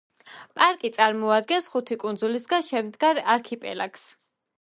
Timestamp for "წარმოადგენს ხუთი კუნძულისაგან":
0.95-2.65